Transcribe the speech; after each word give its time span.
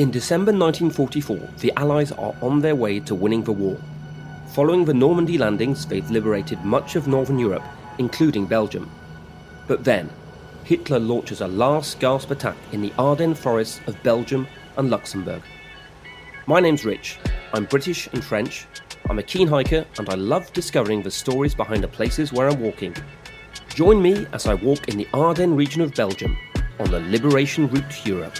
In 0.00 0.10
December 0.10 0.50
1944, 0.50 1.36
the 1.58 1.74
Allies 1.76 2.10
are 2.10 2.34
on 2.40 2.60
their 2.60 2.74
way 2.74 3.00
to 3.00 3.14
winning 3.14 3.44
the 3.44 3.52
war. 3.52 3.76
Following 4.54 4.86
the 4.86 4.94
Normandy 4.94 5.36
landings, 5.36 5.84
they've 5.84 6.10
liberated 6.10 6.64
much 6.64 6.96
of 6.96 7.06
northern 7.06 7.38
Europe, 7.38 7.62
including 7.98 8.46
Belgium. 8.46 8.90
But 9.68 9.84
then, 9.84 10.08
Hitler 10.64 10.98
launches 10.98 11.42
a 11.42 11.48
last 11.48 12.00
gasp 12.00 12.30
attack 12.30 12.56
in 12.72 12.80
the 12.80 12.94
Ardennes 12.98 13.38
forests 13.38 13.82
of 13.86 14.02
Belgium 14.02 14.46
and 14.78 14.88
Luxembourg. 14.88 15.42
My 16.46 16.60
name's 16.60 16.86
Rich. 16.86 17.18
I'm 17.52 17.66
British 17.66 18.06
and 18.14 18.24
French. 18.24 18.66
I'm 19.10 19.18
a 19.18 19.22
keen 19.22 19.48
hiker 19.48 19.84
and 19.98 20.08
I 20.08 20.14
love 20.14 20.50
discovering 20.54 21.02
the 21.02 21.10
stories 21.10 21.54
behind 21.54 21.84
the 21.84 21.88
places 21.88 22.32
where 22.32 22.48
I'm 22.48 22.62
walking. 22.62 22.96
Join 23.74 24.00
me 24.00 24.26
as 24.32 24.46
I 24.46 24.54
walk 24.54 24.88
in 24.88 24.96
the 24.96 25.08
Ardennes 25.12 25.58
region 25.58 25.82
of 25.82 25.94
Belgium 25.94 26.38
on 26.78 26.90
the 26.90 27.00
Liberation 27.00 27.68
Route 27.68 27.90
to 27.90 28.08
Europe. 28.08 28.38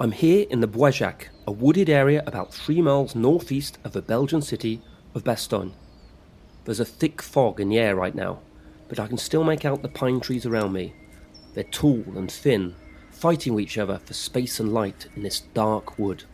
I'm 0.00 0.10
here 0.10 0.44
in 0.50 0.58
the 0.58 0.66
Bois 0.66 0.90
Jacques, 0.90 1.28
a 1.46 1.52
wooded 1.52 1.88
area 1.88 2.24
about 2.26 2.52
three 2.52 2.82
miles 2.82 3.14
northeast 3.14 3.78
of 3.84 3.92
the 3.92 4.02
Belgian 4.02 4.42
city 4.42 4.82
of 5.14 5.22
Bastogne. 5.22 5.70
There's 6.64 6.80
a 6.80 6.84
thick 6.84 7.22
fog 7.22 7.60
in 7.60 7.68
the 7.68 7.78
air 7.78 7.94
right 7.94 8.14
now, 8.14 8.40
but 8.88 8.98
I 8.98 9.06
can 9.06 9.18
still 9.18 9.44
make 9.44 9.64
out 9.64 9.82
the 9.82 9.88
pine 9.88 10.18
trees 10.18 10.46
around 10.46 10.72
me. 10.72 10.94
They're 11.54 11.62
tall 11.62 12.02
and 12.16 12.28
thin, 12.28 12.74
fighting 13.12 13.54
with 13.54 13.62
each 13.62 13.78
other 13.78 14.00
for 14.00 14.14
space 14.14 14.58
and 14.58 14.74
light 14.74 15.06
in 15.14 15.22
this 15.22 15.42
dark 15.54 15.96
wood. 15.96 16.24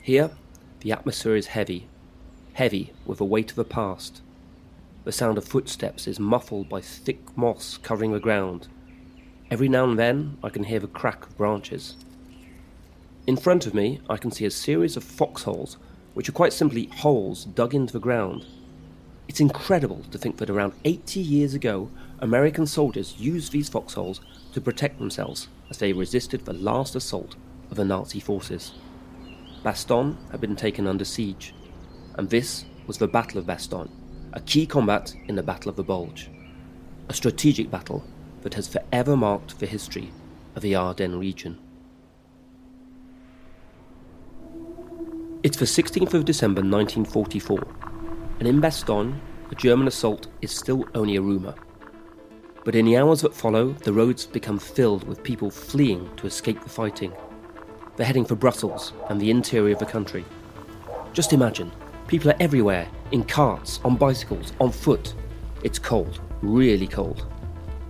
Here, 0.00 0.30
the 0.80 0.92
atmosphere 0.92 1.36
is 1.36 1.48
heavy, 1.48 1.88
heavy 2.54 2.94
with 3.04 3.18
the 3.18 3.26
weight 3.26 3.50
of 3.50 3.56
the 3.56 3.64
past. 3.64 4.22
The 5.04 5.12
sound 5.12 5.36
of 5.36 5.44
footsteps 5.44 6.06
is 6.06 6.18
muffled 6.18 6.70
by 6.70 6.80
thick 6.80 7.36
moss 7.36 7.76
covering 7.76 8.12
the 8.12 8.18
ground. 8.18 8.68
Every 9.50 9.68
now 9.68 9.84
and 9.84 9.98
then, 9.98 10.38
I 10.42 10.48
can 10.48 10.64
hear 10.64 10.80
the 10.80 10.86
crack 10.86 11.26
of 11.26 11.36
branches. 11.36 11.96
In 13.26 13.36
front 13.36 13.66
of 13.66 13.74
me, 13.74 14.00
I 14.08 14.18
can 14.18 14.30
see 14.30 14.44
a 14.44 14.50
series 14.52 14.96
of 14.96 15.02
foxholes, 15.02 15.78
which 16.14 16.28
are 16.28 16.32
quite 16.32 16.52
simply 16.52 16.86
holes 16.86 17.44
dug 17.44 17.74
into 17.74 17.92
the 17.92 17.98
ground. 17.98 18.46
It's 19.26 19.40
incredible 19.40 20.04
to 20.12 20.18
think 20.18 20.36
that 20.36 20.48
around 20.48 20.74
80 20.84 21.18
years 21.18 21.52
ago, 21.52 21.90
American 22.20 22.68
soldiers 22.68 23.16
used 23.18 23.50
these 23.50 23.68
foxholes 23.68 24.20
to 24.52 24.60
protect 24.60 25.00
themselves 25.00 25.48
as 25.70 25.78
they 25.78 25.92
resisted 25.92 26.44
the 26.44 26.52
last 26.52 26.94
assault 26.94 27.34
of 27.68 27.76
the 27.76 27.84
Nazi 27.84 28.20
forces. 28.20 28.74
Bastogne 29.64 30.16
had 30.30 30.40
been 30.40 30.54
taken 30.54 30.86
under 30.86 31.04
siege, 31.04 31.52
and 32.14 32.30
this 32.30 32.64
was 32.86 32.98
the 32.98 33.08
Battle 33.08 33.40
of 33.40 33.46
Bastogne, 33.46 33.90
a 34.34 34.40
key 34.40 34.66
combat 34.66 35.16
in 35.26 35.34
the 35.34 35.42
Battle 35.42 35.68
of 35.68 35.74
the 35.74 35.82
Bulge, 35.82 36.30
a 37.08 37.12
strategic 37.12 37.72
battle 37.72 38.04
that 38.42 38.54
has 38.54 38.68
forever 38.68 39.16
marked 39.16 39.58
the 39.58 39.66
history 39.66 40.12
of 40.54 40.62
the 40.62 40.76
Ardennes 40.76 41.18
region. 41.18 41.58
It's 45.46 45.58
the 45.58 45.64
16th 45.64 46.12
of 46.12 46.24
December 46.24 46.60
1944, 46.60 47.60
and 48.40 48.48
in 48.48 48.60
Bastogne, 48.60 49.16
a 49.48 49.54
German 49.54 49.86
assault 49.86 50.26
is 50.42 50.50
still 50.50 50.84
only 50.92 51.14
a 51.14 51.22
rumour. 51.22 51.54
But 52.64 52.74
in 52.74 52.84
the 52.84 52.96
hours 52.96 53.20
that 53.20 53.32
follow, 53.32 53.70
the 53.70 53.92
roads 53.92 54.26
become 54.26 54.58
filled 54.58 55.06
with 55.06 55.22
people 55.22 55.52
fleeing 55.52 56.10
to 56.16 56.26
escape 56.26 56.60
the 56.64 56.68
fighting. 56.68 57.12
They're 57.94 58.08
heading 58.08 58.24
for 58.24 58.34
Brussels 58.34 58.92
and 59.08 59.20
the 59.20 59.30
interior 59.30 59.74
of 59.74 59.78
the 59.78 59.86
country. 59.86 60.24
Just 61.12 61.32
imagine, 61.32 61.70
people 62.08 62.32
are 62.32 62.40
everywhere, 62.40 62.88
in 63.12 63.22
carts, 63.22 63.78
on 63.84 63.94
bicycles, 63.94 64.52
on 64.58 64.72
foot. 64.72 65.14
It's 65.62 65.78
cold, 65.78 66.20
really 66.42 66.88
cold. 66.88 67.24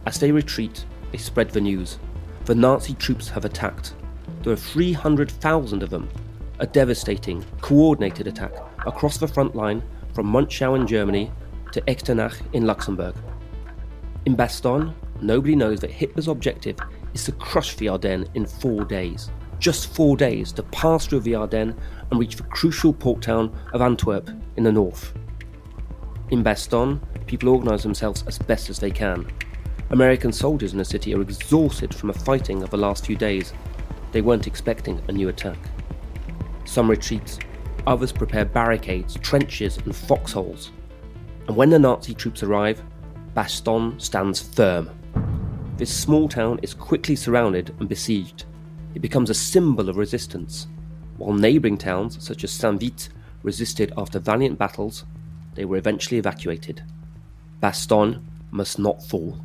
As 0.04 0.20
they 0.20 0.30
retreat, 0.30 0.84
they 1.10 1.16
spread 1.16 1.48
the 1.48 1.62
news. 1.62 1.98
The 2.44 2.54
Nazi 2.54 2.92
troops 2.92 3.30
have 3.30 3.46
attacked. 3.46 3.94
There 4.42 4.52
are 4.52 4.56
300,000 4.56 5.82
of 5.82 5.88
them 5.88 6.10
a 6.58 6.66
devastating, 6.66 7.44
coordinated 7.60 8.26
attack 8.26 8.52
across 8.86 9.18
the 9.18 9.28
front 9.28 9.54
line 9.54 9.82
from 10.14 10.26
Monschau 10.26 10.76
in 10.76 10.86
Germany 10.86 11.30
to 11.72 11.80
Echternach 11.82 12.40
in 12.52 12.66
Luxembourg. 12.66 13.14
In 14.24 14.36
Bastogne, 14.36 14.94
nobody 15.20 15.54
knows 15.54 15.80
that 15.80 15.90
Hitler's 15.90 16.28
objective 16.28 16.78
is 17.14 17.24
to 17.24 17.32
crush 17.32 17.76
the 17.76 17.88
Ardennes 17.88 18.28
in 18.34 18.46
four 18.46 18.84
days. 18.84 19.30
Just 19.58 19.94
four 19.94 20.16
days 20.16 20.52
to 20.52 20.62
pass 20.64 21.06
through 21.06 21.20
the 21.20 21.34
Ardennes 21.34 21.74
and 22.10 22.20
reach 22.20 22.36
the 22.36 22.42
crucial 22.44 22.92
port 22.92 23.22
town 23.22 23.54
of 23.72 23.82
Antwerp 23.82 24.30
in 24.56 24.64
the 24.64 24.72
north. 24.72 25.12
In 26.30 26.42
Bastogne, 26.42 27.00
people 27.26 27.50
organise 27.50 27.82
themselves 27.82 28.24
as 28.26 28.38
best 28.38 28.68
as 28.70 28.78
they 28.78 28.90
can. 28.90 29.26
American 29.90 30.32
soldiers 30.32 30.72
in 30.72 30.78
the 30.78 30.84
city 30.84 31.14
are 31.14 31.20
exhausted 31.20 31.94
from 31.94 32.08
the 32.08 32.18
fighting 32.18 32.62
of 32.62 32.70
the 32.70 32.76
last 32.76 33.06
few 33.06 33.16
days. 33.16 33.52
They 34.12 34.22
weren't 34.22 34.46
expecting 34.46 35.00
a 35.08 35.12
new 35.12 35.28
attack. 35.28 35.58
Some 36.66 36.90
retreat, 36.90 37.38
others 37.86 38.12
prepare 38.12 38.44
barricades, 38.44 39.14
trenches, 39.22 39.78
and 39.78 39.94
foxholes. 39.94 40.72
And 41.46 41.56
when 41.56 41.70
the 41.70 41.78
Nazi 41.78 42.12
troops 42.12 42.42
arrive, 42.42 42.82
Bastogne 43.34 44.00
stands 44.00 44.40
firm. 44.42 44.90
This 45.76 45.94
small 45.94 46.28
town 46.28 46.58
is 46.62 46.74
quickly 46.74 47.16
surrounded 47.16 47.74
and 47.78 47.88
besieged. 47.88 48.44
It 48.94 49.00
becomes 49.00 49.30
a 49.30 49.34
symbol 49.34 49.88
of 49.88 49.96
resistance. 49.96 50.66
While 51.18 51.34
neighbouring 51.34 51.78
towns 51.78 52.22
such 52.22 52.44
as 52.44 52.50
Saint 52.50 52.80
Vith 52.80 53.10
resisted 53.42 53.92
after 53.96 54.18
valiant 54.18 54.58
battles, 54.58 55.04
they 55.54 55.64
were 55.64 55.76
eventually 55.76 56.18
evacuated. 56.18 56.82
Bastogne 57.62 58.22
must 58.50 58.78
not 58.78 59.02
fall. 59.02 59.38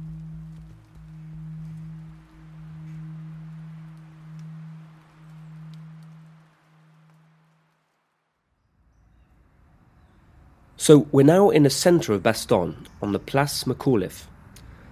So 10.82 11.06
we're 11.12 11.22
now 11.22 11.52
in 11.52 11.62
the 11.62 11.70
centre 11.70 12.12
of 12.12 12.24
Bastogne, 12.24 12.88
on 13.04 13.12
the 13.12 13.20
Place 13.20 13.66
McAuliffe. 13.66 14.24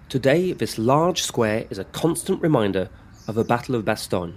Today, 0.07 0.53
this 0.53 0.77
large 0.77 1.23
square 1.23 1.66
is 1.72 1.79
a 1.79 1.83
constant 1.83 2.44
reminder 2.44 2.91
of 3.27 3.33
the 3.33 3.44
Battle 3.44 3.73
of 3.73 3.85
Bastogne. 3.85 4.35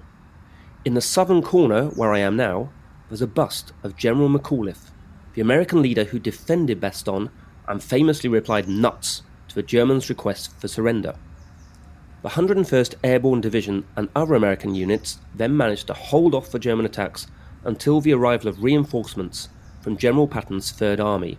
In 0.86 0.94
the 0.94 1.02
southern 1.02 1.42
corner, 1.42 1.88
where 1.88 2.14
I 2.14 2.20
am 2.20 2.36
now, 2.36 2.70
there's 3.10 3.20
a 3.20 3.26
bust 3.26 3.74
of 3.82 3.98
General 3.98 4.30
McAuliffe, 4.30 4.92
the 5.34 5.42
American 5.42 5.82
leader 5.82 6.04
who 6.04 6.18
defended 6.18 6.80
Bastogne 6.80 7.28
and 7.68 7.84
famously 7.84 8.30
replied 8.30 8.66
nuts 8.66 9.20
to 9.48 9.54
the 9.54 9.62
Germans' 9.62 10.08
request 10.08 10.58
for 10.58 10.68
surrender. 10.68 11.16
The 12.22 12.30
101st 12.30 12.94
Airborne 13.04 13.42
Division 13.42 13.84
and 13.94 14.08
other 14.16 14.36
American 14.36 14.74
units 14.74 15.18
then 15.34 15.54
managed 15.54 15.88
to 15.88 15.92
hold 15.92 16.34
off 16.34 16.50
the 16.50 16.58
German 16.58 16.86
attacks 16.86 17.26
until 17.62 18.00
the 18.00 18.14
arrival 18.14 18.48
of 18.48 18.62
reinforcements 18.62 19.50
from 19.82 19.96
General 19.96 20.28
Patton's 20.28 20.70
Third 20.70 21.00
Army. 21.00 21.38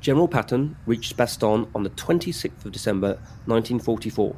General 0.00 0.26
Patton 0.26 0.76
reached 0.86 1.18
Bastogne 1.18 1.68
on 1.74 1.82
the 1.82 1.90
26th 1.90 2.64
of 2.64 2.72
December 2.72 3.18
1944, 3.44 4.34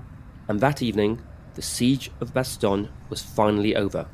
and 0.49 0.59
that 0.61 0.83
evening 0.83 1.23
the 1.55 1.63
siege 1.63 2.11
of 2.21 2.35
Bastogne 2.35 2.89
was 3.09 3.23
finally 3.23 3.77
over. 3.77 4.09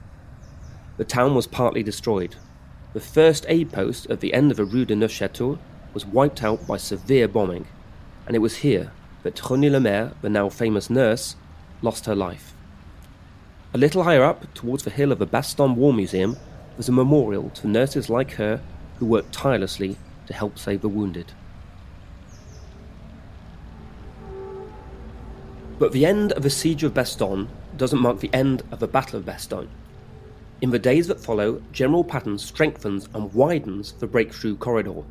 The 0.98 1.04
town 1.04 1.34
was 1.34 1.46
partly 1.46 1.82
destroyed. 1.82 2.36
The 2.92 3.00
first 3.00 3.46
aid 3.48 3.72
post 3.72 4.06
at 4.10 4.20
the 4.20 4.34
end 4.34 4.50
of 4.50 4.58
the 4.58 4.66
Rue 4.66 4.84
de 4.84 4.94
Neufchâteau 4.94 5.58
was 5.94 6.04
wiped 6.04 6.44
out 6.44 6.66
by 6.66 6.76
severe 6.76 7.26
bombing, 7.26 7.66
and 8.26 8.36
it 8.36 8.40
was 8.40 8.56
here 8.56 8.92
that 9.22 9.36
Renée 9.36 9.70
Lemaire, 9.70 10.12
the 10.20 10.28
now 10.28 10.50
famous 10.50 10.90
nurse, 10.90 11.36
lost 11.80 12.04
her 12.04 12.14
life. 12.14 12.54
A 13.72 13.78
little 13.78 14.02
higher 14.02 14.22
up, 14.22 14.52
towards 14.52 14.84
the 14.84 14.90
hill 14.90 15.10
of 15.10 15.18
the 15.18 15.26
Bastogne 15.26 15.74
War 15.74 15.94
Museum, 15.94 16.36
was 16.76 16.88
a 16.88 16.92
memorial 16.92 17.50
to 17.50 17.68
nurses 17.68 18.10
like 18.10 18.32
her 18.32 18.60
who 19.04 19.10
worked 19.10 19.34
tirelessly 19.34 19.98
to 20.26 20.32
help 20.32 20.58
save 20.58 20.80
the 20.80 20.88
wounded. 20.88 21.30
But 25.78 25.92
the 25.92 26.06
end 26.06 26.32
of 26.32 26.42
the 26.42 26.48
siege 26.48 26.84
of 26.84 26.94
Bastogne 26.94 27.48
doesn't 27.76 28.00
mark 28.00 28.20
the 28.20 28.32
end 28.32 28.62
of 28.70 28.78
the 28.78 28.88
Battle 28.88 29.18
of 29.18 29.26
Bastogne. 29.26 29.68
In 30.62 30.70
the 30.70 30.78
days 30.78 31.06
that 31.08 31.20
follow, 31.20 31.62
General 31.70 32.02
Patton 32.02 32.38
strengthens 32.38 33.06
and 33.12 33.34
widens 33.34 33.92
the 33.92 34.06
breakthrough 34.06 34.56
corridor. 34.56 35.02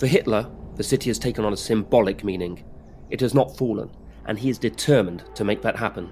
For 0.00 0.08
Hitler, 0.08 0.50
the 0.74 0.82
city 0.82 1.10
has 1.10 1.18
taken 1.20 1.44
on 1.44 1.52
a 1.52 1.56
symbolic 1.56 2.24
meaning. 2.24 2.64
It 3.08 3.20
has 3.20 3.34
not 3.34 3.56
fallen, 3.56 3.90
and 4.26 4.36
he 4.36 4.50
is 4.50 4.58
determined 4.58 5.22
to 5.36 5.44
make 5.44 5.62
that 5.62 5.76
happen. 5.76 6.10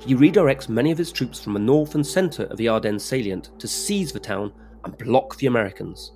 He 0.00 0.16
redirects 0.16 0.68
many 0.68 0.90
of 0.90 0.98
his 0.98 1.12
troops 1.12 1.40
from 1.40 1.52
the 1.52 1.60
north 1.60 1.94
and 1.94 2.04
centre 2.04 2.44
of 2.44 2.56
the 2.56 2.68
Ardennes 2.68 3.04
salient 3.04 3.50
to 3.60 3.68
seize 3.68 4.10
the 4.10 4.18
town 4.18 4.52
and 4.84 4.96
block 4.98 5.36
the 5.36 5.46
Americans. 5.46 6.12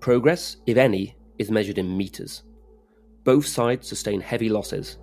Progress, 0.00 0.56
if 0.66 0.76
any, 0.76 1.16
is 1.38 1.50
measured 1.50 1.78
in 1.78 1.96
metres. 1.96 2.42
Both 3.24 3.46
sides 3.46 3.88
sustain 3.88 4.20
heavy 4.20 4.48
losses. 4.48 4.98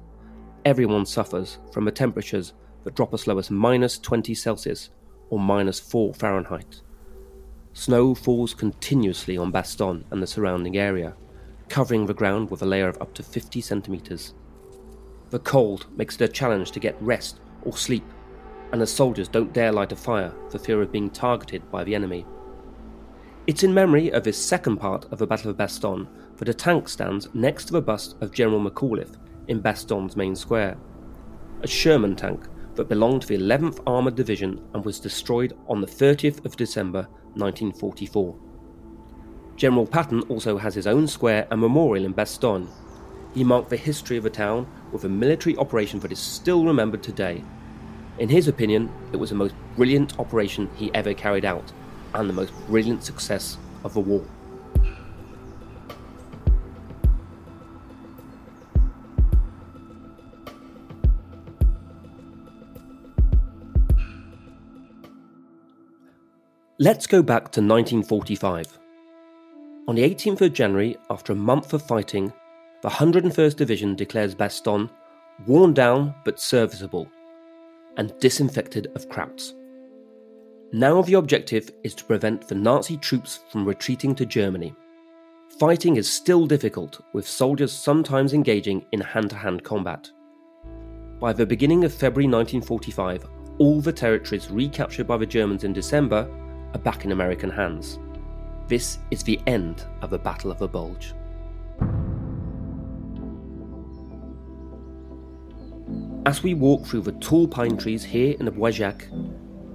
Everyone 0.65 1.05
suffers 1.05 1.59
from 1.71 1.85
the 1.85 1.91
temperatures 1.91 2.53
that 2.83 2.95
drop 2.95 3.13
as 3.13 3.27
low 3.27 3.37
as 3.37 3.51
minus 3.51 3.99
20 3.99 4.33
Celsius 4.33 4.89
or 5.29 5.39
minus 5.39 5.79
4 5.79 6.13
Fahrenheit. 6.13 6.81
Snow 7.73 8.15
falls 8.15 8.53
continuously 8.53 9.37
on 9.37 9.51
Bastogne 9.51 10.05
and 10.11 10.23
the 10.23 10.27
surrounding 10.27 10.77
area, 10.77 11.13
covering 11.67 12.05
the 12.05 12.13
ground 12.13 12.49
with 12.49 12.61
a 12.61 12.65
layer 12.65 12.87
of 12.87 13.01
up 13.01 13.13
to 13.15 13.23
50 13.23 13.59
centimetres. 13.59 14.33
The 15.29 15.39
cold 15.39 15.87
makes 15.97 16.15
it 16.15 16.21
a 16.21 16.27
challenge 16.27 16.71
to 16.71 16.79
get 16.79 17.01
rest 17.01 17.39
or 17.63 17.75
sleep, 17.75 18.05
and 18.71 18.79
the 18.79 18.87
soldiers 18.87 19.27
don't 19.27 19.53
dare 19.53 19.71
light 19.71 19.91
a 19.91 19.95
fire 19.95 20.33
for 20.49 20.57
fear 20.57 20.81
of 20.81 20.91
being 20.91 21.09
targeted 21.09 21.69
by 21.71 21.83
the 21.83 21.95
enemy. 21.95 22.25
It's 23.47 23.61
in 23.61 23.75
memory 23.75 24.09
of 24.09 24.23
this 24.23 24.43
second 24.43 24.77
part 24.77 25.05
of 25.11 25.19
the 25.19 25.27
Battle 25.27 25.51
of 25.51 25.57
Bastogne 25.57 26.07
that 26.37 26.49
a 26.49 26.53
tank 26.53 26.89
stands 26.89 27.27
next 27.35 27.65
to 27.65 27.73
the 27.73 27.81
bust 27.81 28.15
of 28.19 28.31
General 28.31 28.59
McAuliffe 28.59 29.17
in 29.47 29.61
Bastogne's 29.61 30.15
main 30.15 30.35
square. 30.35 30.75
A 31.61 31.67
Sherman 31.67 32.15
tank 32.15 32.47
that 32.73 32.89
belonged 32.89 33.21
to 33.21 33.27
the 33.27 33.37
11th 33.37 33.83
Armoured 33.85 34.15
Division 34.15 34.67
and 34.73 34.83
was 34.83 34.99
destroyed 34.99 35.55
on 35.67 35.79
the 35.79 35.85
30th 35.85 36.43
of 36.43 36.57
December 36.57 37.07
1944. 37.35 38.35
General 39.55 39.85
Patton 39.85 40.21
also 40.21 40.57
has 40.57 40.73
his 40.73 40.87
own 40.87 41.07
square 41.07 41.45
and 41.51 41.61
memorial 41.61 42.05
in 42.05 42.15
Bastogne. 42.15 42.67
He 43.35 43.43
marked 43.43 43.69
the 43.69 43.77
history 43.77 44.17
of 44.17 44.23
the 44.23 44.29
town 44.31 44.65
with 44.91 45.03
a 45.03 45.09
military 45.09 45.55
operation 45.57 45.99
that 45.99 46.11
is 46.11 46.17
still 46.17 46.65
remembered 46.65 47.03
today. 47.03 47.43
In 48.17 48.27
his 48.27 48.47
opinion, 48.47 48.91
it 49.13 49.17
was 49.17 49.29
the 49.29 49.35
most 49.35 49.53
brilliant 49.75 50.17
operation 50.17 50.67
he 50.75 50.91
ever 50.95 51.13
carried 51.13 51.45
out 51.45 51.71
and 52.15 52.29
the 52.29 52.33
most 52.33 52.53
brilliant 52.67 53.03
success 53.03 53.57
of 53.83 53.93
the 53.93 53.99
war. 53.99 54.25
Let's 66.77 67.07
go 67.07 67.23
back 67.23 67.51
to 67.53 67.61
1945. 67.61 68.79
On 69.87 69.95
the 69.95 70.03
18th 70.03 70.41
of 70.41 70.53
January, 70.53 70.97
after 71.09 71.31
a 71.31 71.35
month 71.35 71.73
of 71.73 71.81
fighting, 71.81 72.33
the 72.81 72.89
101st 72.89 73.55
Division 73.55 73.95
declares 73.95 74.35
Bastogne 74.35 74.89
worn 75.47 75.73
down 75.73 76.13
but 76.25 76.39
serviceable 76.39 77.09
and 77.97 78.13
disinfected 78.19 78.87
of 78.93 79.07
Krauts. 79.09 79.53
Now 80.73 81.01
the 81.01 81.13
objective 81.13 81.69
is 81.83 81.93
to 81.95 82.03
prevent 82.05 82.47
the 82.47 82.55
Nazi 82.55 82.97
troops 82.97 83.41
from 83.49 83.65
retreating 83.65 84.15
to 84.15 84.25
Germany. 84.25 84.73
Fighting 85.59 85.95
is 85.95 86.09
still 86.09 86.47
difficult, 86.47 87.01
with 87.13 87.27
soldiers 87.27 87.71
sometimes 87.71 88.33
engaging 88.33 88.85
in 88.91 88.99
hand 88.99 89.29
to 89.29 89.35
hand 89.35 89.63
combat. 89.63 90.09
By 91.19 91.33
the 91.33 91.45
beginning 91.45 91.85
of 91.85 91.93
February 91.93 92.25
1945, 92.25 93.25
all 93.59 93.79
the 93.79 93.93
territories 93.93 94.49
recaptured 94.49 95.07
by 95.07 95.17
the 95.17 95.25
Germans 95.25 95.63
in 95.63 95.71
December 95.71 96.27
are 96.73 96.79
back 96.79 97.05
in 97.05 97.11
American 97.11 97.49
hands. 97.49 97.99
This 98.67 98.97
is 99.11 99.23
the 99.23 99.39
end 99.47 99.85
of 100.01 100.09
the 100.09 100.19
Battle 100.19 100.51
of 100.51 100.57
the 100.57 100.67
Bulge. 100.67 101.13
As 106.25 106.41
we 106.41 106.55
walk 106.55 106.85
through 106.85 107.01
the 107.01 107.11
tall 107.13 107.47
pine 107.47 107.77
trees 107.77 108.03
here 108.03 108.35
in 108.39 108.45
the 108.45 108.51
Bois 108.51 108.71
Jacques, 108.71 109.07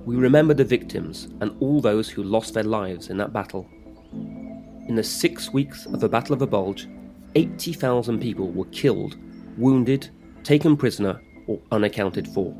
we 0.04 0.16
remember 0.16 0.54
the 0.54 0.64
victims 0.64 1.28
and 1.40 1.54
all 1.60 1.80
those 1.80 2.08
who 2.08 2.22
lost 2.22 2.54
their 2.54 2.64
lives 2.64 3.10
in 3.10 3.16
that 3.18 3.32
battle. 3.32 3.68
In 4.12 4.94
the 4.96 5.04
six 5.04 5.52
weeks 5.52 5.86
of 5.86 6.00
the 6.00 6.08
Battle 6.08 6.32
of 6.32 6.38
the 6.38 6.46
Bulge, 6.46 6.88
80,000 7.34 8.20
people 8.20 8.50
were 8.50 8.64
killed, 8.66 9.16
wounded, 9.56 10.10
taken 10.42 10.76
prisoner, 10.76 11.20
or 11.46 11.60
unaccounted 11.70 12.26
for. 12.28 12.54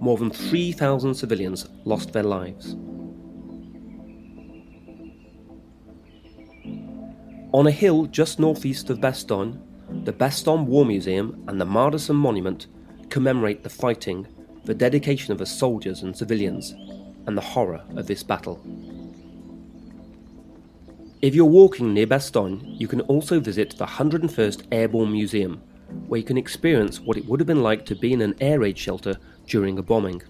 More 0.00 0.18
than 0.18 0.30
3,000 0.30 1.14
civilians 1.14 1.68
lost 1.84 2.12
their 2.12 2.22
lives. 2.22 2.76
On 7.52 7.66
a 7.66 7.70
hill 7.70 8.06
just 8.06 8.38
northeast 8.38 8.88
of 8.90 8.98
Bastogne, 8.98 9.60
the 10.04 10.12
Bastogne 10.12 10.66
War 10.66 10.86
Museum 10.86 11.44
and 11.48 11.60
the 11.60 11.66
Mardasson 11.66 12.14
Monument 12.14 12.66
commemorate 13.10 13.62
the 13.62 13.68
fighting, 13.68 14.26
the 14.64 14.74
dedication 14.74 15.32
of 15.32 15.38
the 15.38 15.46
soldiers 15.46 16.02
and 16.02 16.16
civilians, 16.16 16.74
and 17.26 17.36
the 17.36 17.42
horror 17.42 17.82
of 17.96 18.06
this 18.06 18.22
battle. 18.22 18.60
If 21.20 21.34
you're 21.34 21.44
walking 21.44 21.94
near 21.94 22.06
Bastogne, 22.06 22.62
you 22.80 22.88
can 22.88 23.00
also 23.02 23.38
visit 23.38 23.76
the 23.76 23.86
101st 23.86 24.66
Airborne 24.72 25.12
Museum, 25.12 25.62
where 26.06 26.18
you 26.18 26.24
can 26.24 26.38
experience 26.38 27.00
what 27.00 27.16
it 27.16 27.26
would 27.26 27.38
have 27.38 27.46
been 27.46 27.62
like 27.62 27.86
to 27.86 27.94
be 27.94 28.12
in 28.12 28.22
an 28.22 28.34
air 28.40 28.60
raid 28.60 28.76
shelter 28.76 29.16
during 29.46 29.78
a 29.78 29.82
bombing. 29.82 30.20